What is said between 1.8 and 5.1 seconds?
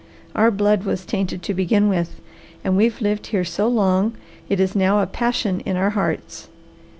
with, and we've lived here so long it is now a